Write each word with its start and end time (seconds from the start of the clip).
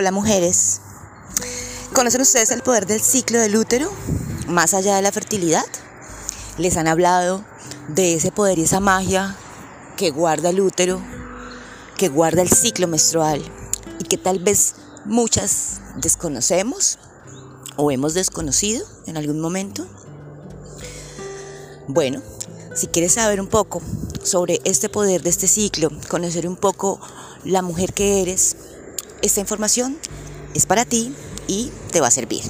Hola 0.00 0.12
mujeres. 0.12 0.80
¿Conocen 1.92 2.22
ustedes 2.22 2.50
el 2.52 2.62
poder 2.62 2.86
del 2.86 3.02
ciclo 3.02 3.38
del 3.38 3.54
útero 3.54 3.92
más 4.46 4.72
allá 4.72 4.96
de 4.96 5.02
la 5.02 5.12
fertilidad? 5.12 5.66
¿Les 6.56 6.78
han 6.78 6.88
hablado 6.88 7.44
de 7.88 8.14
ese 8.14 8.32
poder 8.32 8.58
y 8.58 8.62
esa 8.62 8.80
magia 8.80 9.36
que 9.98 10.08
guarda 10.08 10.48
el 10.48 10.60
útero, 10.62 11.02
que 11.98 12.08
guarda 12.08 12.40
el 12.40 12.48
ciclo 12.48 12.88
menstrual 12.88 13.42
y 13.98 14.04
que 14.04 14.16
tal 14.16 14.38
vez 14.38 14.76
muchas 15.04 15.82
desconocemos 15.96 16.98
o 17.76 17.90
hemos 17.90 18.14
desconocido 18.14 18.86
en 19.04 19.18
algún 19.18 19.38
momento? 19.38 19.86
Bueno, 21.88 22.22
si 22.74 22.86
quieres 22.86 23.12
saber 23.12 23.38
un 23.38 23.48
poco 23.48 23.82
sobre 24.22 24.62
este 24.64 24.88
poder 24.88 25.22
de 25.22 25.28
este 25.28 25.46
ciclo, 25.46 25.90
conocer 26.08 26.48
un 26.48 26.56
poco 26.56 26.98
la 27.44 27.60
mujer 27.60 27.92
que 27.92 28.22
eres, 28.22 28.56
esta 29.22 29.40
información 29.40 29.98
es 30.54 30.66
para 30.66 30.84
ti 30.84 31.14
y 31.46 31.70
te 31.92 32.00
va 32.00 32.08
a 32.08 32.12
servir. 32.12 32.42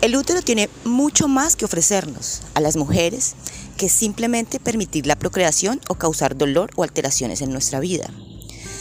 El 0.00 0.16
útero 0.16 0.42
tiene 0.42 0.68
mucho 0.84 1.28
más 1.28 1.56
que 1.56 1.64
ofrecernos 1.64 2.42
a 2.54 2.60
las 2.60 2.76
mujeres 2.76 3.34
que 3.76 3.88
simplemente 3.88 4.60
permitir 4.60 5.06
la 5.06 5.16
procreación 5.16 5.80
o 5.88 5.94
causar 5.94 6.36
dolor 6.36 6.70
o 6.76 6.82
alteraciones 6.82 7.40
en 7.40 7.50
nuestra 7.50 7.80
vida. 7.80 8.10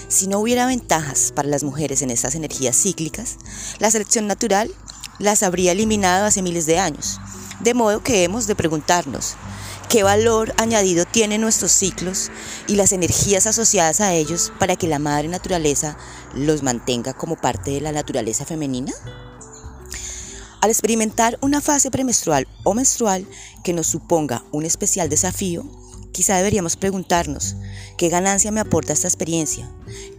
Si 0.09 0.27
no 0.27 0.39
hubiera 0.39 0.65
ventajas 0.65 1.31
para 1.33 1.47
las 1.47 1.63
mujeres 1.63 2.01
en 2.01 2.11
estas 2.11 2.35
energías 2.35 2.75
cíclicas, 2.75 3.37
la 3.79 3.89
selección 3.89 4.27
natural 4.27 4.69
las 5.17 5.43
habría 5.43 5.71
eliminado 5.71 6.25
hace 6.25 6.41
miles 6.41 6.65
de 6.65 6.77
años. 6.77 7.19
De 7.61 7.73
modo 7.73 8.03
que 8.03 8.23
hemos 8.23 8.45
de 8.45 8.55
preguntarnos, 8.55 9.35
qué 9.89 10.03
valor 10.03 10.53
añadido 10.57 11.05
tienen 11.05 11.41
nuestros 11.41 11.71
ciclos 11.71 12.31
y 12.67 12.75
las 12.75 12.91
energías 12.91 13.47
asociadas 13.47 14.01
a 14.01 14.13
ellos 14.13 14.51
para 14.59 14.75
que 14.75 14.87
la 14.87 14.99
madre 14.99 15.27
naturaleza 15.27 15.97
los 16.33 16.63
mantenga 16.63 17.13
como 17.13 17.35
parte 17.35 17.71
de 17.71 17.81
la 17.81 17.91
naturaleza 17.91 18.45
femenina? 18.45 18.93
Al 20.61 20.69
experimentar 20.69 21.37
una 21.41 21.61
fase 21.61 21.91
premenstrual 21.91 22.47
o 22.63 22.73
menstrual 22.73 23.27
que 23.63 23.73
nos 23.73 23.87
suponga 23.87 24.43
un 24.51 24.65
especial 24.65 25.09
desafío, 25.09 25.65
quizá 26.13 26.37
deberíamos 26.37 26.77
preguntarnos, 26.77 27.55
¿qué 27.97 28.07
ganancia 28.07 28.51
me 28.51 28.61
aporta 28.61 28.93
esta 28.93 29.07
experiencia? 29.07 29.69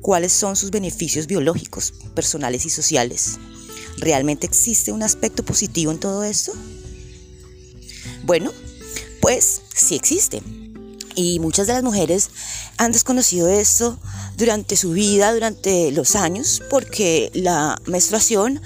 ¿Cuáles 0.03 0.33
son 0.33 0.55
sus 0.57 0.71
beneficios 0.71 1.27
biológicos, 1.27 1.95
personales 2.15 2.67
y 2.67 2.71
sociales? 2.71 3.39
¿Realmente 3.97 4.47
existe 4.47 4.93
un 4.93 5.03
aspecto 5.03 5.45
positivo 5.45 5.93
en 5.93 5.99
todo 5.99 6.25
esto? 6.25 6.53
Bueno, 8.25 8.53
pues 9.25 9.63
sí 9.75 9.95
existe. 9.95 10.43
Y 11.15 11.41
muchas 11.41 11.67
de 11.67 11.73
las 11.73 11.83
mujeres 11.83 12.29
han 12.77 12.93
desconocido 12.93 13.49
esto 13.49 13.99
durante 14.37 14.77
su 14.77 14.91
vida, 14.91 15.33
durante 15.33 15.93
los 15.93 16.15
años, 16.15 16.61
porque 16.69 17.31
la 17.33 17.81
menstruación 17.87 18.61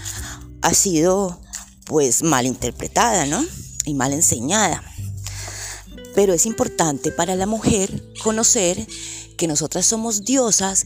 ha 0.61 0.75
sido 0.75 1.41
pues 1.85 2.25
mal 2.25 2.45
interpretada, 2.45 3.25
¿no? 3.27 3.45
Y 3.85 3.95
mal 3.95 4.13
enseñada. 4.13 4.83
Pero 6.17 6.35
es 6.35 6.45
importante 6.45 7.13
para 7.13 7.37
la 7.37 7.47
mujer 7.47 8.03
conocer 8.25 8.85
que 9.39 9.47
nosotras 9.47 9.87
somos 9.87 10.25
diosas, 10.27 10.85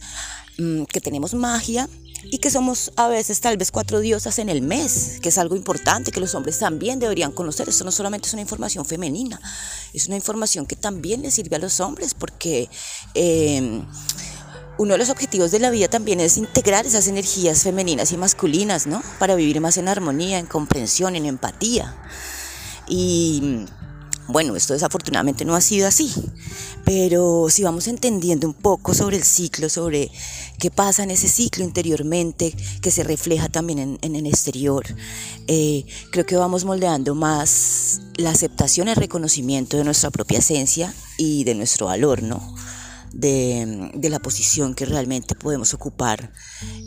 mm, 0.59 0.85
que 0.85 1.01
tenemos 1.01 1.35
magia 1.35 1.89
y 2.25 2.39
que 2.39 2.51
somos 2.51 2.93
a 2.95 3.09
veces 3.09 3.41
tal 3.41 3.57
vez 3.57 3.73
cuatro 3.73 3.99
diosas 3.99 4.39
en 4.39 4.49
el 4.49 4.63
mes, 4.63 5.19
que 5.21 5.31
es 5.31 5.39
algo 5.39 5.57
importante 5.57 6.13
que 6.13 6.21
los 6.21 6.37
hombres 6.37 6.61
también 6.61 7.01
deberían 7.01 7.33
conocer. 7.33 7.69
Eso 7.69 7.85
no 7.85 7.91
solamente 7.91 8.29
es 8.29 8.35
una 8.35 8.43
información 8.43 8.85
femenina, 8.85 9.41
es 9.93 10.07
una 10.07 10.15
información 10.15 10.67
que 10.67 10.77
también 10.77 11.23
le 11.23 11.33
sirve 11.33 11.57
a 11.57 11.59
los 11.59 11.81
hombres 11.81 12.15
porque... 12.15 12.69
Em, 13.15 13.85
uno 14.79 14.93
de 14.95 14.99
los 14.99 15.11
objetivos 15.11 15.51
de 15.51 15.59
la 15.59 15.71
vida 15.71 15.87
también 15.87 16.19
es 16.19 16.39
integrar 16.39 16.87
esas 16.87 17.07
energías 17.07 17.63
femeninas 17.63 18.11
y 18.11 18.17
masculinas, 18.17 18.87
¿no? 18.87 19.03
Para 19.19 19.35
vivir 19.35 19.61
más 19.61 19.77
en 19.77 19.87
armonía, 19.87 20.39
en 20.39 20.47
comprensión, 20.47 21.15
en 21.15 21.27
empatía. 21.27 21.95
Y 22.89 23.67
bueno, 24.29 24.57
esto 24.57 24.73
desafortunadamente 24.73 25.45
no 25.45 25.55
ha 25.55 25.61
sido 25.61 25.87
así, 25.87 26.13
pero 26.85 27.49
si 27.51 27.63
vamos 27.63 27.89
entendiendo 27.89 28.47
un 28.47 28.55
poco 28.55 28.95
sobre 28.95 29.17
el 29.17 29.25
ciclo, 29.25 29.69
sobre 29.69 30.11
qué 30.59 30.71
pasa 30.71 31.03
en 31.03 31.11
ese 31.11 31.29
ciclo 31.29 31.65
interiormente, 31.65 32.55
que 32.81 32.91
se 32.91 33.03
refleja 33.03 33.49
también 33.49 33.99
en, 34.01 34.17
el 34.17 34.27
exterior, 34.27 34.85
eh, 35.49 35.85
creo 36.11 36.25
que 36.25 36.37
vamos 36.37 36.65
moldeando 36.65 37.15
más 37.15 38.01
la 38.17 38.31
aceptación 38.31 38.89
el 38.89 38.97
reconocimiento 38.97 39.77
de 39.77 39.85
nuestra 39.85 40.11
propia 40.11 40.39
esencia 40.39 40.95
y 41.19 41.45
de 41.45 41.55
nuestro 41.55 41.87
valor, 41.87 42.23
¿no? 42.23 42.55
De, 43.13 43.91
la 44.09 44.19
posición 44.21 44.75
que 44.75 44.87
realmente 44.87 45.35
podemos 45.35 45.75
ocupar 45.75 46.33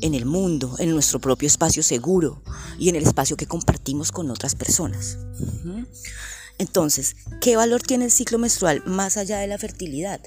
en 0.01 0.15
el 0.15 0.25
mundo, 0.25 0.75
en 0.79 0.91
nuestro 0.91 1.19
propio 1.19 1.47
espacio 1.47 1.83
seguro 1.83 2.41
y 2.79 2.89
en 2.89 2.95
el 2.95 3.03
espacio 3.03 3.37
que 3.37 3.45
compartimos 3.45 4.11
con 4.11 4.31
otras 4.31 4.55
personas. 4.55 5.17
Entonces, 6.57 7.15
¿qué 7.41 7.55
valor 7.55 7.81
tiene 7.81 8.05
el 8.05 8.11
ciclo 8.11 8.37
menstrual 8.37 8.83
más 8.85 9.17
allá 9.17 9.39
de 9.39 9.47
la 9.47 9.57
fertilidad? 9.57 10.21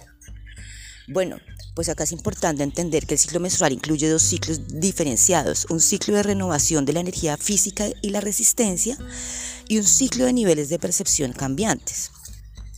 Bueno, 1.09 1.39
pues 1.75 1.89
acá 1.89 2.05
es 2.05 2.12
importante 2.12 2.62
entender 2.62 3.06
que 3.06 3.15
el 3.15 3.21
ciclo 3.21 3.41
menstrual 3.41 3.72
incluye 3.72 4.11
dos 4.11 4.22
ciclos 4.22 4.61
diferenciados, 4.67 5.67
un 5.71 5.81
ciclo 5.81 6.17
de 6.17 6.22
renovación 6.22 6.84
de 6.84 6.93
la 6.93 7.00
energía 7.00 7.37
física 7.37 7.87
y 8.03 8.11
la 8.11 8.21
resistencia 8.21 8.99
y 9.69 9.78
un 9.78 9.84
ciclo 9.84 10.25
de 10.25 10.33
niveles 10.33 10.69
de 10.69 10.78
percepción 10.78 11.33
cambiantes. 11.33 12.11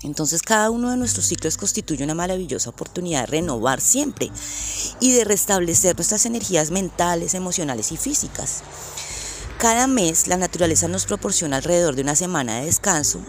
Entonces 0.03 0.43
cada 0.43 0.71
uno 0.71 0.91
de 0.91 0.97
nuestros 0.97 1.27
ciclos 1.27 1.57
constituye 1.57 2.05
una 2.05 2.15
maravillosa 2.15 2.71
oportunidad 2.71 3.23
de 3.23 3.27
renovar 3.27 3.81
siempre 3.81 4.31
y 5.01 5.13
de 5.13 5.25
restablecer 5.25 5.97
nuestras 5.97 6.25
energías 6.25 6.71
mentales, 6.71 7.35
emocionales 7.35 7.93
y 7.93 7.97
físicas. 7.97 8.63
Cada 9.59 9.87
mes 9.87 10.27
la 10.27 10.37
naturaleza 10.37 10.89
nos 10.89 11.05
proporciona 11.05 11.57
alrededor 11.57 11.97
de 11.97 12.03
una 12.03 12.17
semana 12.17 12.61
de 12.61 12.67
descanso 12.67 13.21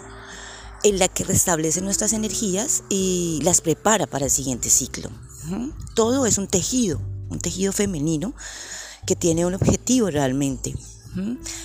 en 0.83 0.99
la 0.99 1.07
que 1.07 1.23
restablece 1.23 1.81
nuestras 1.81 2.13
energías 2.13 2.83
y 2.89 3.39
las 3.43 3.61
prepara 3.61 4.07
para 4.07 4.25
el 4.25 4.31
siguiente 4.31 4.69
ciclo. 4.69 5.09
Todo 5.95 6.25
es 6.25 6.37
un 6.37 6.47
tejido, 6.47 7.01
un 7.29 7.39
tejido 7.39 7.73
femenino 7.73 8.33
que 9.05 9.15
tiene 9.15 9.45
un 9.45 9.53
objetivo 9.53 10.09
realmente. 10.09 10.75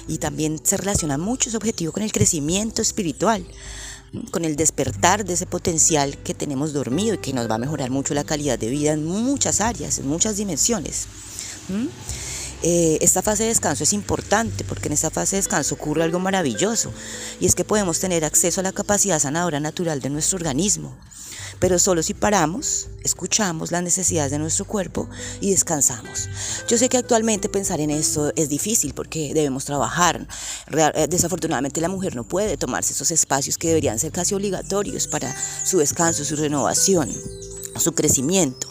Y 0.09 0.19
también 0.19 0.61
se 0.63 0.77
relaciona 0.77 1.19
mucho 1.19 1.49
ese 1.49 1.57
objetivo 1.57 1.93
con 1.93 2.03
el 2.03 2.13
crecimiento 2.13 2.83
espiritual, 2.83 3.47
con 4.31 4.45
el 4.45 4.57
despertar 4.57 5.25
de 5.25 5.35
ese 5.35 5.47
potencial 5.47 6.19
que 6.19 6.35
tenemos 6.35 6.73
dormido 6.73 7.15
y 7.15 7.19
que 7.19 7.33
nos 7.33 7.49
va 7.49 7.55
a 7.57 7.59
mejorar 7.59 7.91
mucho 7.91 8.15
la 8.15 8.25
calidad 8.25 8.59
de 8.59 8.71
vida 8.71 8.93
en 8.93 9.05
muchas 9.07 9.61
áreas, 9.61 9.99
en 9.99 10.09
muchas 10.09 10.37
dimensiones. 10.37 11.07
Eh, 12.63 12.99
esta 13.01 13.23
fase 13.23 13.43
de 13.43 13.51
descanso 13.51 13.85
es 13.85 13.93
importante 13.93 14.65
porque 14.65 14.89
en 14.89 14.95
esta 14.95 15.11
fase 15.11 15.37
de 15.37 15.43
descanso 15.43 15.75
ocurre 15.75 16.05
algo 16.05 16.19
maravilloso 16.19 16.91
y 17.39 17.47
es 17.47 17.55
que 17.55 17.65
podemos 17.65 18.01
tener 18.01 18.25
acceso 18.25 18.61
a 18.61 18.65
la 18.65 18.73
capacidad 18.73 19.19
sanadora 19.19 19.61
natural 19.61 20.01
de 20.01 20.09
nuestro 20.09 20.37
organismo, 20.37 20.97
pero 21.59 21.79
solo 21.79 22.03
si 22.03 22.15
paramos, 22.15 22.89
escuchamos 23.03 23.73
las 23.73 23.83
necesidades 23.83 24.31
de 24.31 24.39
nuestro 24.39 24.65
cuerpo 24.65 25.09
y 25.41 25.51
descansamos. 25.51 26.29
Yo 26.67 26.79
sé 26.79 26.89
que 26.89 26.97
actualmente 26.97 27.49
pensar 27.49 27.81
en 27.81 27.91
esto 27.91 28.33
es 28.37 28.49
difícil 28.49 28.95
porque 28.95 29.35
debemos 29.35 29.67
trabajar. 29.67 30.27
Eh, 30.73 31.07
desafortunadamente 31.09 31.81
la 31.81 31.89
mujer 31.89 32.17
no 32.17 32.25
puede 32.25 32.57
tomarse 32.57 32.95
esos 32.95 33.11
espacios 33.11 33.59
que 33.59 33.69
deberían 33.69 33.99
ser 33.99 34.13
casi 34.13 34.35
obligatorios 34.35 35.09
para 35.09 35.35
su 35.65 35.79
descanso, 35.79 36.25
su 36.25 36.37
renovación, 36.37 37.13
su 37.79 37.93
crecimiento 37.95 38.66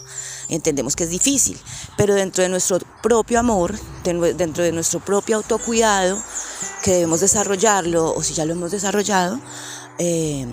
entendemos 0.48 0.96
que 0.96 1.04
es 1.04 1.10
difícil, 1.10 1.58
pero 1.96 2.14
dentro 2.14 2.42
de 2.42 2.48
nuestro 2.48 2.78
propio 3.02 3.38
amor, 3.38 3.78
dentro 4.04 4.62
de 4.62 4.72
nuestro 4.72 5.00
propio 5.00 5.36
autocuidado, 5.36 6.22
que 6.82 6.92
debemos 6.92 7.20
desarrollarlo, 7.20 8.14
o 8.14 8.22
si 8.22 8.34
ya 8.34 8.44
lo 8.44 8.52
hemos 8.52 8.70
desarrollado, 8.70 9.40
eh, 9.98 10.46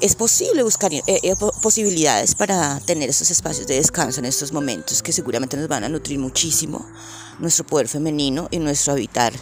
es 0.00 0.16
posible 0.16 0.64
buscar 0.64 0.92
eh, 0.92 1.02
eh, 1.06 1.34
posibilidades 1.62 2.34
para 2.34 2.80
tener 2.80 3.08
esos 3.10 3.30
espacios 3.30 3.68
de 3.68 3.74
descanso 3.76 4.18
en 4.18 4.26
estos 4.26 4.52
momentos 4.52 5.00
que 5.00 5.12
seguramente 5.12 5.56
nos 5.56 5.68
van 5.68 5.84
a 5.84 5.88
nutrir 5.88 6.18
muchísimo 6.18 6.84
nuestro 7.38 7.64
poder 7.64 7.86
femenino 7.86 8.48
y 8.50 8.58
nuestro 8.58 8.94
habitar 8.94 9.32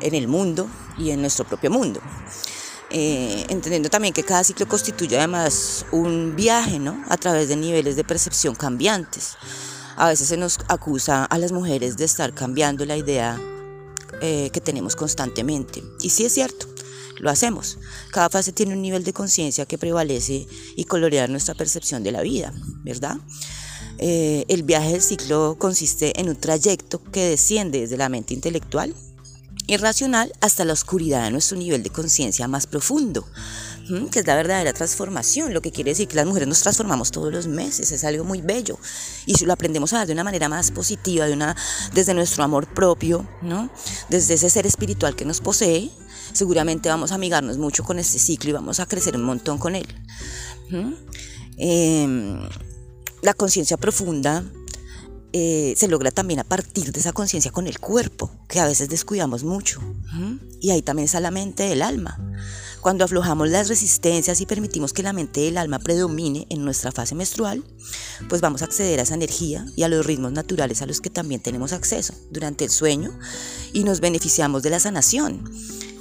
en 0.00 0.14
el 0.14 0.26
mundo 0.26 0.66
y 0.96 1.10
en 1.10 1.20
nuestro 1.20 1.46
propio 1.46 1.70
mundo. 1.70 2.00
Eh, 2.90 3.44
entendiendo 3.50 3.90
también 3.90 4.14
que 4.14 4.22
cada 4.22 4.42
ciclo 4.42 4.66
constituye 4.66 5.18
además 5.18 5.84
un 5.92 6.34
viaje 6.36 6.78
¿no? 6.78 7.04
a 7.08 7.18
través 7.18 7.48
de 7.48 7.56
niveles 7.56 7.96
de 7.96 8.04
percepción 8.04 8.54
cambiantes. 8.54 9.36
A 9.96 10.08
veces 10.08 10.28
se 10.28 10.36
nos 10.36 10.58
acusa 10.68 11.24
a 11.24 11.38
las 11.38 11.52
mujeres 11.52 11.96
de 11.96 12.04
estar 12.04 12.32
cambiando 12.32 12.86
la 12.86 12.96
idea 12.96 13.38
eh, 14.22 14.48
que 14.52 14.60
tenemos 14.60 14.96
constantemente. 14.96 15.82
Y 16.00 16.10
sí 16.10 16.24
es 16.24 16.32
cierto, 16.32 16.66
lo 17.18 17.30
hacemos. 17.30 17.78
Cada 18.10 18.30
fase 18.30 18.52
tiene 18.52 18.74
un 18.74 18.80
nivel 18.80 19.04
de 19.04 19.12
conciencia 19.12 19.66
que 19.66 19.76
prevalece 19.76 20.46
y 20.76 20.84
colorea 20.84 21.26
nuestra 21.26 21.54
percepción 21.54 22.02
de 22.02 22.12
la 22.12 22.22
vida, 22.22 22.54
¿verdad? 22.84 23.18
Eh, 23.98 24.44
el 24.48 24.62
viaje 24.62 24.92
del 24.92 25.02
ciclo 25.02 25.56
consiste 25.58 26.18
en 26.20 26.28
un 26.28 26.36
trayecto 26.36 27.02
que 27.02 27.24
desciende 27.24 27.80
desde 27.80 27.96
la 27.96 28.08
mente 28.08 28.32
intelectual 28.32 28.94
irracional 29.68 30.32
hasta 30.40 30.64
la 30.64 30.72
oscuridad 30.72 31.22
de 31.22 31.30
nuestro 31.30 31.56
nivel 31.56 31.82
de 31.82 31.90
conciencia 31.90 32.48
más 32.48 32.66
profundo, 32.66 33.24
que 34.10 34.18
es 34.18 34.26
la 34.26 34.34
verdadera 34.34 34.72
transformación, 34.72 35.54
lo 35.54 35.60
que 35.60 35.70
quiere 35.70 35.92
decir 35.92 36.08
que 36.08 36.16
las 36.16 36.26
mujeres 36.26 36.48
nos 36.48 36.60
transformamos 36.60 37.10
todos 37.10 37.32
los 37.32 37.46
meses, 37.46 37.92
es 37.92 38.02
algo 38.04 38.24
muy 38.24 38.40
bello. 38.40 38.78
Y 39.26 39.34
si 39.34 39.44
lo 39.44 39.52
aprendemos 39.52 39.92
a 39.92 39.98
dar 39.98 40.06
de 40.06 40.14
una 40.14 40.24
manera 40.24 40.48
más 40.48 40.70
positiva, 40.70 41.26
de 41.26 41.34
una, 41.34 41.54
desde 41.94 42.14
nuestro 42.14 42.42
amor 42.44 42.66
propio, 42.66 43.28
¿no? 43.42 43.70
desde 44.08 44.34
ese 44.34 44.50
ser 44.50 44.66
espiritual 44.66 45.14
que 45.14 45.24
nos 45.24 45.40
posee, 45.40 45.90
seguramente 46.32 46.88
vamos 46.88 47.12
a 47.12 47.16
amigarnos 47.16 47.58
mucho 47.58 47.84
con 47.84 47.98
este 47.98 48.18
ciclo 48.18 48.50
y 48.50 48.52
vamos 48.54 48.80
a 48.80 48.86
crecer 48.86 49.16
un 49.16 49.22
montón 49.22 49.58
con 49.58 49.74
él. 49.76 49.86
Em, 51.58 52.48
la 53.22 53.34
conciencia 53.34 53.76
profunda 53.76 54.44
eh, 55.38 55.74
se 55.76 55.88
logra 55.88 56.10
también 56.10 56.40
a 56.40 56.44
partir 56.44 56.92
de 56.92 57.00
esa 57.00 57.12
conciencia 57.12 57.50
con 57.50 57.66
el 57.66 57.78
cuerpo, 57.78 58.30
que 58.48 58.60
a 58.60 58.66
veces 58.66 58.88
descuidamos 58.88 59.44
mucho. 59.44 59.80
Y 60.60 60.70
ahí 60.70 60.82
también 60.82 61.04
está 61.04 61.20
la 61.20 61.30
mente 61.30 61.62
del 61.64 61.82
alma. 61.82 62.18
Cuando 62.80 63.04
aflojamos 63.04 63.48
las 63.48 63.68
resistencias 63.68 64.40
y 64.40 64.46
permitimos 64.46 64.92
que 64.92 65.02
la 65.02 65.12
mente 65.12 65.40
del 65.40 65.58
alma 65.58 65.78
predomine 65.78 66.46
en 66.50 66.64
nuestra 66.64 66.92
fase 66.92 67.14
menstrual, 67.14 67.64
pues 68.28 68.40
vamos 68.40 68.62
a 68.62 68.66
acceder 68.66 69.00
a 69.00 69.02
esa 69.02 69.14
energía 69.14 69.66
y 69.76 69.82
a 69.82 69.88
los 69.88 70.04
ritmos 70.04 70.32
naturales 70.32 70.82
a 70.82 70.86
los 70.86 71.00
que 71.00 71.10
también 71.10 71.40
tenemos 71.40 71.72
acceso 71.72 72.14
durante 72.30 72.64
el 72.64 72.70
sueño 72.70 73.18
y 73.72 73.84
nos 73.84 74.00
beneficiamos 74.00 74.62
de 74.62 74.70
la 74.70 74.80
sanación. 74.80 75.44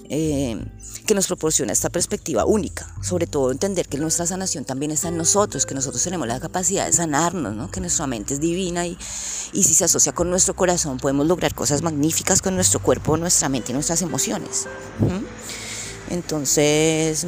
Eh, 0.10 0.58
que 1.06 1.14
nos 1.14 1.28
proporciona 1.28 1.74
esta 1.74 1.90
perspectiva 1.90 2.46
única, 2.46 2.94
sobre 3.02 3.28
todo 3.28 3.52
entender 3.52 3.88
que 3.88 3.98
nuestra 3.98 4.26
sanación 4.26 4.64
también 4.64 4.92
está 4.92 5.10
en 5.10 5.18
nosotros, 5.18 5.66
que 5.66 5.76
nosotros 5.76 6.02
tenemos 6.02 6.28
la 6.28 6.40
capacidad 6.40 6.86
de 6.86 6.94
sanarnos, 6.94 7.56
¿no? 7.56 7.70
que 7.72 7.82
nuestra 7.82 8.08
mente 8.08 8.34
es 8.34 8.40
divina 8.40 8.86
y, 8.86 8.98
y 9.52 9.64
si 9.64 9.74
se 9.74 9.84
asocia 9.86 10.14
con 10.14 10.30
nuestro 10.30 10.56
corazón 10.56 10.98
podemos 10.98 11.28
lograr 11.28 11.54
cosas 11.54 11.82
magníficas 11.82 12.42
con 12.42 12.56
nuestro 12.56 12.82
cuerpo, 12.82 13.18
nuestra 13.18 13.50
mente 13.50 13.72
y 13.72 13.74
nuestras 13.74 14.02
emociones. 14.02 14.68
Entonces, 16.10 17.26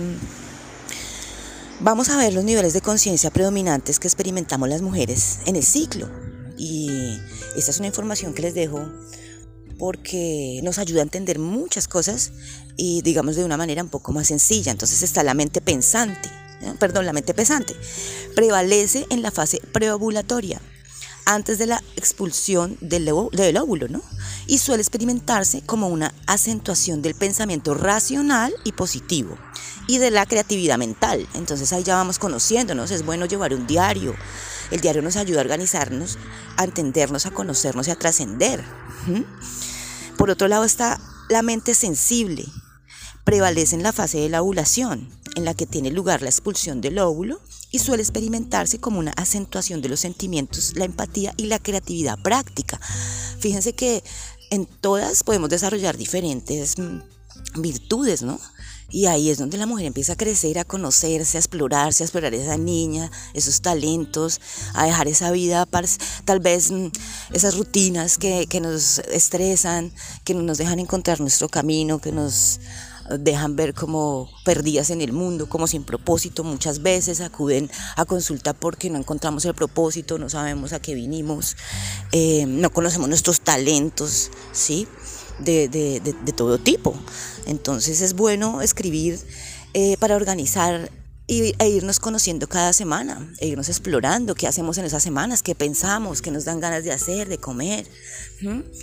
vamos 1.81 2.09
a 2.09 2.17
ver 2.17 2.33
los 2.33 2.45
niveles 2.45 2.73
de 2.73 2.81
conciencia 2.81 3.29
predominantes 3.29 3.99
que 3.99 4.07
experimentamos 4.07 4.69
las 4.69 4.81
mujeres 4.81 5.39
en 5.45 5.55
el 5.57 5.63
ciclo. 5.63 6.09
Y 6.57 7.17
esta 7.55 7.71
es 7.71 7.79
una 7.79 7.87
información 7.87 8.33
que 8.33 8.41
les 8.41 8.53
dejo 8.53 8.89
porque 9.79 10.59
nos 10.61 10.77
ayuda 10.77 10.99
a 10.99 11.03
entender 11.03 11.39
muchas 11.39 11.87
cosas 11.87 12.33
y 12.75 13.01
digamos 13.01 13.37
de 13.37 13.45
una 13.45 13.57
manera 13.57 13.81
un 13.81 13.89
poco 13.89 14.11
más 14.11 14.27
sencilla. 14.27 14.71
Entonces 14.71 15.01
está 15.01 15.23
la 15.23 15.33
mente 15.33 15.61
pensante, 15.61 16.29
perdón, 16.77 17.05
la 17.05 17.13
mente 17.13 17.33
pesante. 17.33 17.75
Prevalece 18.35 19.07
en 19.09 19.21
la 19.21 19.31
fase 19.31 19.61
preovulatoria, 19.71 20.61
antes 21.25 21.57
de 21.57 21.67
la 21.67 21.81
expulsión 21.95 22.77
del, 22.81 23.09
del 23.31 23.57
óvulo, 23.57 23.87
¿no? 23.87 24.01
Y 24.47 24.57
suele 24.57 24.81
experimentarse 24.81 25.61
como 25.61 25.87
una 25.87 26.13
acentuación 26.27 27.01
del 27.01 27.15
pensamiento 27.15 27.73
racional 27.73 28.53
y 28.65 28.73
positivo 28.73 29.37
y 29.87 29.99
de 29.99 30.11
la 30.11 30.25
creatividad 30.25 30.77
mental. 30.77 31.27
Entonces 31.35 31.71
ahí 31.71 31.83
ya 31.83 31.95
vamos 31.95 32.19
conociéndonos, 32.19 32.91
es 32.91 33.05
bueno 33.05 33.25
llevar 33.25 33.53
un 33.53 33.65
diario. 33.65 34.15
El 34.71 34.81
diario 34.81 35.01
nos 35.01 35.15
ayuda 35.15 35.39
a 35.39 35.41
organizarnos, 35.41 36.17
a 36.57 36.63
entendernos, 36.63 37.25
a 37.25 37.31
conocernos 37.31 37.87
y 37.87 37.91
a 37.91 37.95
trascender. 37.95 38.63
Por 40.19 40.29
otro 40.29 40.49
lado 40.49 40.65
está 40.65 40.99
la 41.29 41.41
mente 41.41 41.73
sensible. 41.73 42.43
Prevalece 43.23 43.73
en 43.77 43.83
la 43.83 43.93
fase 43.93 44.17
de 44.17 44.27
la 44.27 44.41
ovulación, 44.41 45.09
en 45.35 45.45
la 45.45 45.53
que 45.53 45.65
tiene 45.65 45.91
lugar 45.91 46.21
la 46.21 46.29
expulsión 46.29 46.81
del 46.81 46.99
óvulo 46.99 47.39
y 47.71 47.79
suele 47.79 48.03
experimentarse 48.03 48.81
como 48.81 48.99
una 48.99 49.11
acentuación 49.11 49.81
de 49.81 49.87
los 49.87 50.01
sentimientos, 50.01 50.73
la 50.75 50.83
empatía 50.83 51.33
y 51.37 51.45
la 51.45 51.59
creatividad 51.59 52.21
práctica. 52.21 52.81
Fíjense 53.39 53.71
que 53.71 54.03
en 54.51 54.65
todas 54.65 55.23
podemos 55.23 55.49
desarrollar 55.49 55.95
diferentes 55.95 56.77
mm, 56.77 57.61
virtudes, 57.61 58.21
¿no? 58.21 58.41
Y 58.89 59.05
ahí 59.05 59.29
es 59.29 59.37
donde 59.37 59.57
la 59.57 59.65
mujer 59.65 59.85
empieza 59.85 60.13
a 60.13 60.17
crecer, 60.17 60.57
a 60.59 60.65
conocerse, 60.65 61.37
a 61.37 61.39
explorarse, 61.39 62.03
a 62.03 62.05
explorar 62.05 62.33
esa 62.33 62.57
niña, 62.57 63.11
esos 63.33 63.61
talentos, 63.61 64.41
a 64.73 64.85
dejar 64.85 65.07
esa 65.07 65.31
vida, 65.31 65.67
tal 66.25 66.39
vez 66.39 66.71
mm, 66.71 66.87
esas 67.33 67.57
rutinas 67.57 68.17
que, 68.17 68.47
que 68.47 68.61
nos 68.61 68.99
estresan, 68.99 69.91
que 70.23 70.33
no 70.33 70.41
nos 70.41 70.57
dejan 70.57 70.79
encontrar 70.79 71.19
nuestro 71.21 71.49
camino, 71.49 71.99
que 71.99 72.11
nos 72.11 72.59
dejan 73.17 73.55
ver 73.55 73.73
como 73.73 74.29
perdidas 74.45 74.89
en 74.89 75.01
el 75.01 75.13
mundo, 75.13 75.49
como 75.49 75.67
sin 75.67 75.83
propósito. 75.83 76.43
Muchas 76.43 76.81
veces 76.81 77.21
acuden 77.21 77.69
a 77.95 78.05
consulta 78.05 78.53
porque 78.53 78.89
no 78.89 78.97
encontramos 78.97 79.45
el 79.45 79.55
propósito, 79.55 80.17
no 80.17 80.29
sabemos 80.29 80.73
a 80.73 80.79
qué 80.79 80.93
vinimos, 80.93 81.57
eh, 82.11 82.45
no 82.47 82.69
conocemos 82.71 83.09
nuestros 83.09 83.41
talentos, 83.41 84.31
¿sí? 84.51 84.87
De, 85.39 85.67
de, 85.69 85.99
de 86.01 86.33
todo 86.33 86.57
tipo. 86.57 86.93
Entonces 87.45 88.01
es 88.01 88.13
bueno 88.13 88.61
escribir 88.61 89.19
eh, 89.73 89.95
para 89.99 90.15
organizar 90.15 90.91
e 91.29 91.69
irnos 91.69 91.99
conociendo 91.99 92.47
cada 92.47 92.73
semana, 92.73 93.31
e 93.37 93.47
irnos 93.47 93.69
explorando 93.69 94.33
qué 94.33 94.47
hacemos 94.47 94.79
en 94.79 94.85
esas 94.85 95.03
semanas, 95.03 95.43
qué 95.43 95.53
pensamos, 95.53 96.23
qué 96.23 96.31
nos 96.31 96.45
dan 96.45 96.59
ganas 96.59 96.83
de 96.83 96.91
hacer, 96.91 97.29
de 97.29 97.37
comer, 97.37 97.87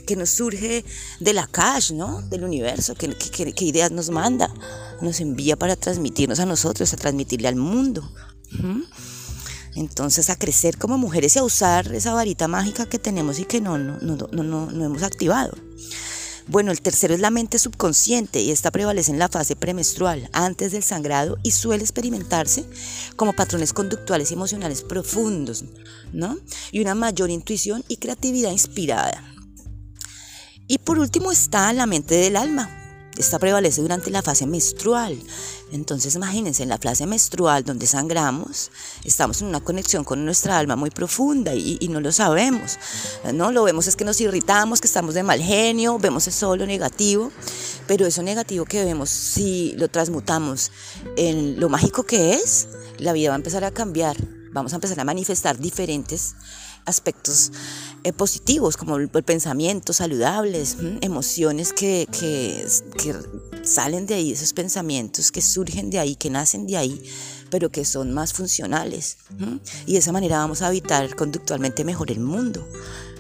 qué 0.07 0.15
nos 0.15 0.31
surge 0.31 0.85
de 1.19 1.33
la 1.33 1.49
cash, 1.49 1.91
¿no? 1.91 2.23
del 2.23 2.45
universo, 2.45 2.95
qué, 2.95 3.09
qué, 3.53 3.65
ideas 3.65 3.91
nos 3.91 4.11
manda, 4.11 4.49
nos 5.01 5.19
envía 5.19 5.57
para 5.57 5.75
transmitirnos 5.75 6.39
a 6.39 6.47
nosotros, 6.47 6.93
a 6.93 6.97
transmitirle 6.97 7.49
al 7.49 7.57
mundo. 7.57 8.09
Entonces 9.75 10.31
a 10.31 10.37
crecer 10.37 10.79
como 10.79 10.99
mujeres 10.99 11.35
y 11.35 11.41
a 11.41 11.43
usar 11.43 11.93
esa 11.93 12.15
varita 12.15 12.47
mágica 12.47 12.87
que 12.87 13.01
tenemos 13.01 13.41
y 13.41 13.45
que 13.45 13.61
no, 13.61 13.77
no, 13.77 13.99
no, 14.01 14.29
no, 14.31 14.71
no 14.71 14.85
hemos 14.85 15.03
activado. 15.03 15.57
Bueno, 16.49 16.71
el 16.71 16.81
tercero 16.81 17.13
es 17.13 17.21
la 17.21 17.31
mente 17.31 17.59
subconsciente 17.59 18.41
y 18.41 18.53
esta 18.53 18.71
prevalece 18.71 19.11
en 19.11 19.19
la 19.19 19.29
fase 19.29 19.57
premenstrual, 19.57 20.31
antes 20.33 20.71
del 20.71 20.85
sangrado 20.85 21.39
y 21.43 21.51
suele 21.51 21.83
experimentarse 21.83 22.65
como 23.17 23.33
patrones 23.33 23.73
conductuales 23.73 24.31
y 24.31 24.35
emocionales 24.35 24.83
profundos, 24.83 25.65
¿no? 26.13 26.39
Y 26.71 26.81
una 26.81 26.95
mayor 26.95 27.31
intuición 27.31 27.83
y 27.89 27.97
creatividad 27.97 28.53
inspirada. 28.53 29.25
Y 30.69 30.79
por 30.79 31.01
último 31.01 31.33
está 31.33 31.73
la 31.73 31.87
mente 31.87 32.15
del 32.15 32.37
alma, 32.37 32.86
esta 33.17 33.39
prevalece 33.39 33.81
durante 33.81 34.11
la 34.11 34.23
fase 34.23 34.47
menstrual. 34.47 35.19
Entonces 35.73 36.15
imagínense, 36.15 36.63
en 36.63 36.69
la 36.69 36.79
fase 36.79 37.07
menstrual 37.07 37.65
donde 37.65 37.87
sangramos, 37.87 38.71
estamos 39.05 39.41
en 39.41 39.49
una 39.49 39.61
conexión 39.61 40.05
con 40.05 40.25
nuestra 40.25 40.59
alma 40.59 40.77
muy 40.77 40.91
profunda 40.91 41.55
y, 41.55 41.87
no 41.89 42.01
lo 42.01 42.13
sabemos. 42.13 42.79
¿no? 43.33 43.53
Lo 43.53 43.65
vemos 43.65 43.87
es 43.87 43.97
que 43.97 44.05
nos 44.05 44.21
irritamos, 44.21 44.81
que 44.81 44.87
estamos 44.87 45.15
de 45.15 45.23
mal 45.23 45.41
genio, 45.41 45.99
vemos 45.99 46.27
eso 46.27 46.57
lo 46.57 46.67
negativo, 46.67 47.33
pero 47.87 48.07
eso 48.07 48.23
negativo 48.23 48.65
que 48.65 48.85
vemos, 48.85 49.11
si 49.11 49.73
lo 49.77 49.89
transmutamos 49.89 50.71
en 51.17 51.59
lo 51.59 51.69
mágico 51.69 52.05
que 52.05 52.35
es, 52.35 52.69
la 52.99 53.13
vida 53.13 53.31
va 53.31 53.35
a 53.35 53.39
empezar 53.39 53.65
a 53.65 53.71
cambiar. 53.71 54.17
Vamos 54.53 54.73
a 54.73 54.77
empezar 54.77 54.99
a 55.01 55.05
manifestar 55.05 55.59
diferentes 55.59 56.35
aspectos 56.87 57.53
eh, 58.05 58.13
positivos 58.13 58.77
como 58.77 58.97
el, 58.97 59.09
pensamiento 59.09 59.93
saludables, 59.93 60.77
emociones 61.01 61.73
que, 61.73 62.09
que, 62.13 62.65
salen 63.63 64.07
de 64.07 64.15
ahí, 64.15 64.31
esos 64.31 64.53
pensamientos 64.53 65.33
que 65.33 65.43
surgen 65.43 65.91
de 65.91 65.99
ahí, 65.99 66.15
que 66.15 66.31
nacen 66.31 66.69
de 66.69 66.77
ahí, 66.77 67.03
pero 67.51 67.71
que 67.71 67.85
son 67.85 68.15
más 68.15 68.33
funcionales. 68.33 69.19
Y 69.87 69.95
de 69.95 69.99
esa 69.99 70.13
manera 70.13 70.39
vamos 70.39 70.63
a 70.63 70.69
habitar 70.69 71.15
conductualmente 71.17 71.85
mejor 71.85 72.11
el 72.13 72.21
mundo. 72.21 72.67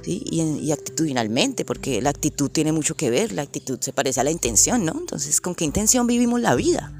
Y, 0.08 0.40
y, 0.60 0.70
actitudinalmente, 0.70 1.64
porque 1.64 2.00
la 2.00 2.10
actitud 2.10 2.48
tiene 2.48 2.70
mucho 2.70 2.94
que 2.94 3.10
ver, 3.10 3.32
la 3.32 3.42
actitud 3.42 3.80
se 3.80 3.92
parece 3.92 4.20
a 4.20 4.24
la 4.24 4.30
intención, 4.30 4.84
¿no? 4.84 4.92
Entonces, 4.92 5.40
¿con 5.40 5.56
qué 5.56 5.64
intención 5.64 6.06
vivimos 6.06 6.40
la 6.40 6.54
vida? 6.54 6.92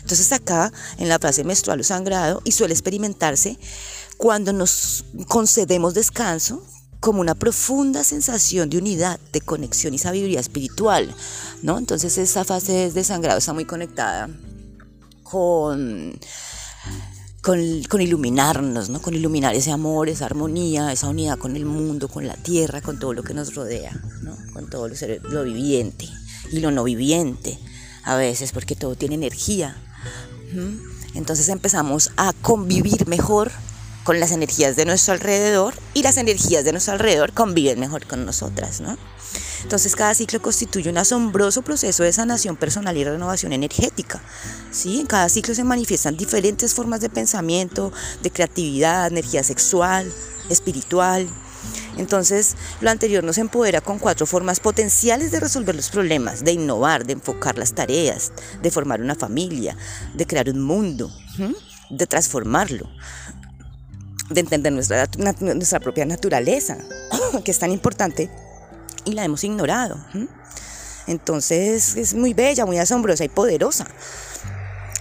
Entonces, 0.00 0.32
acá 0.32 0.72
en 0.98 1.08
la 1.08 1.20
frase 1.20 1.44
menstrual 1.44 1.78
o 1.78 1.84
sangrado, 1.84 2.42
y 2.44 2.50
suele 2.50 2.74
experimentarse 2.74 3.56
cuando 4.22 4.52
nos 4.52 5.04
concedemos 5.26 5.94
descanso 5.94 6.64
como 7.00 7.20
una 7.20 7.34
profunda 7.34 8.04
sensación 8.04 8.70
de 8.70 8.78
unidad, 8.78 9.18
de 9.32 9.40
conexión 9.40 9.94
y 9.94 9.98
sabiduría 9.98 10.38
espiritual, 10.38 11.12
¿no? 11.62 11.76
Entonces 11.76 12.16
esa 12.18 12.44
fase 12.44 12.92
de 12.92 13.02
sangrado 13.02 13.40
está 13.40 13.52
muy 13.52 13.64
conectada 13.64 14.30
con, 15.24 16.16
con, 17.42 18.00
iluminarnos, 18.00 18.90
¿no? 18.90 19.02
Con 19.02 19.14
iluminar 19.14 19.56
ese 19.56 19.72
amor, 19.72 20.08
esa 20.08 20.26
armonía, 20.26 20.92
esa 20.92 21.08
unidad 21.08 21.36
con 21.36 21.56
el 21.56 21.64
mundo, 21.64 22.06
con 22.06 22.24
la 22.24 22.36
tierra, 22.36 22.80
con 22.80 23.00
todo 23.00 23.14
lo 23.14 23.24
que 23.24 23.34
nos 23.34 23.56
rodea, 23.56 23.90
¿no? 24.22 24.36
Con 24.52 24.70
todo 24.70 24.86
lo, 24.86 24.94
lo 25.30 25.42
viviente 25.42 26.08
y 26.52 26.60
lo 26.60 26.70
no 26.70 26.84
viviente, 26.84 27.58
a 28.04 28.14
veces 28.14 28.52
porque 28.52 28.76
todo 28.76 28.94
tiene 28.94 29.16
energía. 29.16 29.76
Entonces 31.14 31.48
empezamos 31.48 32.12
a 32.16 32.32
convivir 32.34 33.08
mejor 33.08 33.50
con 34.04 34.20
las 34.20 34.32
energías 34.32 34.76
de 34.76 34.84
nuestro 34.84 35.14
alrededor 35.14 35.74
y 35.94 36.02
las 36.02 36.16
energías 36.16 36.64
de 36.64 36.72
nuestro 36.72 36.94
alrededor 36.94 37.32
conviven 37.32 37.80
mejor 37.80 38.06
con 38.06 38.24
nosotras, 38.24 38.80
¿no? 38.80 38.96
Entonces 39.62 39.94
cada 39.94 40.14
ciclo 40.14 40.42
constituye 40.42 40.90
un 40.90 40.98
asombroso 40.98 41.62
proceso 41.62 42.02
de 42.02 42.12
sanación 42.12 42.56
personal 42.56 42.96
y 42.96 43.04
renovación 43.04 43.52
energética. 43.52 44.20
¿sí? 44.70 45.00
En 45.00 45.06
cada 45.06 45.28
ciclo 45.28 45.54
se 45.54 45.64
manifiestan 45.64 46.16
diferentes 46.16 46.74
formas 46.74 47.00
de 47.00 47.08
pensamiento, 47.08 47.92
de 48.22 48.30
creatividad, 48.30 49.06
energía 49.06 49.44
sexual, 49.44 50.12
espiritual, 50.50 51.28
Entonces, 51.96 52.56
lo 52.80 52.90
anterior 52.90 53.22
nos 53.22 53.38
empodera 53.38 53.80
con 53.80 53.98
cuatro 53.98 54.26
formas 54.26 54.58
potenciales 54.58 55.30
de 55.30 55.38
resolver 55.38 55.76
los 55.76 55.90
problemas, 55.90 56.42
de 56.42 56.52
innovar, 56.52 57.06
de 57.06 57.12
enfocar 57.12 57.56
las 57.56 57.74
tareas, 57.74 58.32
de 58.62 58.70
formar 58.70 59.00
una 59.00 59.14
familia, 59.14 59.76
de 60.14 60.26
crear 60.26 60.48
un 60.50 60.60
mundo, 60.60 61.10
de 61.90 62.06
transformarlo, 62.06 62.88
de 64.34 64.40
entender 64.40 64.72
nuestra, 64.72 65.08
nuestra 65.40 65.80
propia 65.80 66.04
naturaleza, 66.04 66.78
que 67.44 67.50
es 67.50 67.58
tan 67.58 67.72
importante 67.72 68.30
y 69.04 69.12
la 69.12 69.24
hemos 69.24 69.44
ignorado. 69.44 69.98
Entonces 71.06 71.96
es 71.96 72.14
muy 72.14 72.34
bella, 72.34 72.66
muy 72.66 72.78
asombrosa 72.78 73.24
y 73.24 73.28
poderosa. 73.28 73.86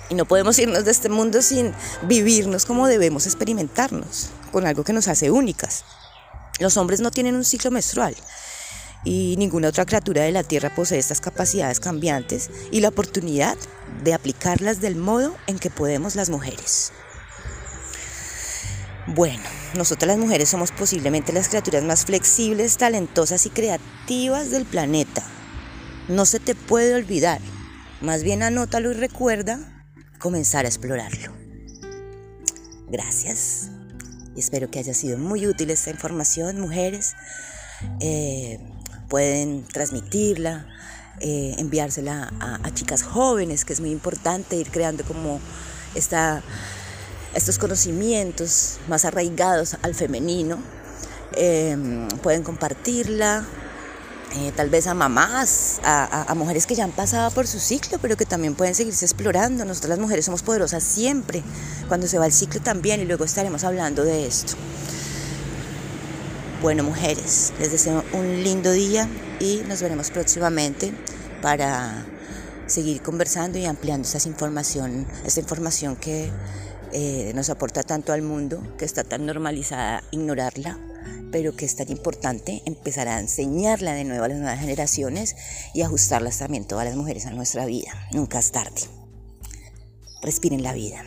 Y 0.10 0.16
no 0.16 0.26
podemos 0.26 0.60
irnos 0.60 0.84
de 0.84 0.92
este 0.92 1.10
mundo 1.10 1.42
sin 1.42 1.74
vivirnos 2.04 2.66
como 2.66 2.88
debemos 2.88 3.26
experimentarnos, 3.26 4.30
con 4.52 4.66
algo 4.66 4.84
que 4.84 4.94
nos 4.94 5.08
hace 5.08 5.32
únicas. 5.32 5.86
Los 6.60 6.78
hombres 6.78 7.00
no 7.00 7.12
tienen 7.12 7.36
un 7.36 7.46
ciclo 7.46 7.72
menstrual 7.72 8.16
y 9.04 9.36
ninguna 9.38 9.70
otra 9.70 9.86
criatura 9.86 10.24
de 10.24 10.32
la 10.32 10.44
Tierra 10.44 10.74
posee 10.74 11.00
estas 11.00 11.22
capacidades 11.22 11.80
cambiantes 11.80 12.50
y 12.72 12.82
la 12.82 12.90
oportunidad 12.90 13.58
de 14.04 14.14
aplicarlas 14.14 14.82
del 14.82 14.96
modo 14.96 15.36
en 15.48 15.60
que 15.60 15.70
podemos 15.70 16.16
las 16.16 16.30
mujeres. 16.30 16.92
Bueno, 19.14 19.44
nosotras 19.76 20.08
las 20.08 20.18
mujeres 20.18 20.50
somos 20.50 20.72
posiblemente 20.72 21.34
las 21.34 21.50
criaturas 21.50 21.84
más 21.84 22.06
flexibles, 22.06 22.78
talentosas 22.78 23.46
y 23.46 23.50
creativas 23.50 24.52
del 24.52 24.66
planeta. 24.66 25.24
No 26.08 26.26
se 26.26 26.40
te 26.40 26.56
puede 26.56 26.96
olvidar, 26.96 27.42
más 28.02 28.24
bien 28.24 28.44
anótalo 28.44 28.92
y 28.92 28.94
recuerda 28.96 29.86
comenzar 30.20 30.66
a 30.66 30.70
explorarlo. 30.70 31.34
Gracias 32.90 33.70
espero 34.36 34.70
que 34.70 34.80
haya 34.80 34.94
sido 34.94 35.18
muy 35.18 35.48
útil 35.48 35.70
esta 35.72 35.90
información, 35.90 36.60
mujeres. 36.60 37.14
Eh, 38.00 38.60
pueden 39.10 39.66
transmitirla, 39.66 40.68
eh, 41.20 41.56
enviársela 41.58 42.32
a, 42.40 42.74
chicas 42.74 43.04
jóvenes, 43.04 43.66
que 43.66 43.74
es 43.74 43.82
muy 43.82 43.92
importante 43.92 44.56
ir 44.56 44.70
creando 44.72 45.04
como 45.04 45.40
esta, 45.96 46.42
estos 47.34 47.58
conocimientos 47.58 48.80
más 48.88 49.06
arraigados 49.06 49.78
al 49.82 49.96
femenino. 49.96 50.58
Eh, 51.34 51.78
pueden 52.22 52.44
compartirla, 52.44 53.46
eh, 54.34 54.54
tal 54.56 54.70
vez 54.70 54.88
a 54.88 54.94
mamás, 54.94 55.82
a, 55.84 56.34
mujeres 56.36 56.66
que 56.66 56.74
ya 56.74 56.86
han 56.86 56.92
pasado 56.92 57.32
por 57.32 57.48
su 57.48 57.60
ciclo, 57.60 58.00
pero 58.02 58.16
que 58.16 58.26
también 58.26 58.56
pueden 58.56 58.76
seguirse 58.76 59.06
explorando. 59.06 59.66
Nosotras 59.66 59.90
las 59.90 60.00
mujeres 60.00 60.26
somos 60.26 60.42
poderosas 60.42 60.84
siempre, 60.84 61.44
cuando 61.90 62.08
se 62.08 62.18
va 62.18 62.26
el 62.26 62.32
ciclo 62.32 62.62
también, 62.62 63.02
y 63.02 63.06
luego 63.06 63.26
estaremos 63.26 63.64
hablando 63.66 64.04
de 64.04 64.26
esto. 64.26 64.54
Bueno, 66.62 66.84
mujeres, 66.84 67.52
les 67.60 67.72
deseo 67.72 68.04
un 68.14 68.44
lindo 68.44 68.72
día 68.72 69.10
y 69.40 69.64
nos 69.68 69.82
veremos 69.82 70.12
próximamente 70.12 70.94
para 71.42 72.06
seguir 72.68 73.02
conversando 73.02 73.58
y 73.58 73.66
ampliando 73.66 74.08
esta 74.08 74.30
información, 74.30 75.06
esta 75.26 75.42
información 75.42 75.96
que 75.98 76.30
eh, 76.94 77.32
nos 77.36 77.50
aporta 77.50 77.84
tanto 77.84 78.14
al 78.14 78.22
mundo, 78.22 78.62
que 78.78 78.86
está 78.86 79.04
tan 79.04 79.26
normalizada 79.26 80.04
ignorarla 80.12 80.78
pero 81.32 81.56
que 81.56 81.66
es 81.66 81.76
tan 81.76 81.90
importante 81.90 82.62
empezar 82.66 83.08
a 83.08 83.20
enseñarla 83.20 83.94
de 83.94 84.04
nuevo 84.04 84.26
a 84.26 84.28
las 84.28 84.38
nuevas 84.38 84.60
generaciones 84.60 85.36
y 85.74 85.82
ajustarlas 85.82 86.40
también 86.40 86.66
todas 86.66 86.86
las 86.86 86.96
mujeres 86.96 87.26
a 87.26 87.32
nuestra 87.32 87.66
vida. 87.66 87.92
Nunca 88.12 88.40
es 88.40 88.52
tarde. 88.52 88.82
Respiren 90.22 90.62
la 90.62 90.74
vida. 90.74 91.04